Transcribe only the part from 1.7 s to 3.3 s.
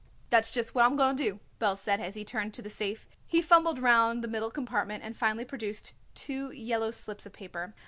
said as he turned to the safe.